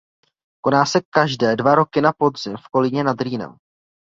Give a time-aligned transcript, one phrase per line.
[0.61, 3.57] Koná se každé dva roky na podzim v Kolíně nad Rýnem.